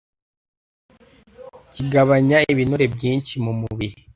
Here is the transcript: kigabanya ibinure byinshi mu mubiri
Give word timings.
kigabanya 1.73 2.37
ibinure 2.51 2.85
byinshi 2.95 3.33
mu 3.45 3.51
mubiri 3.59 3.97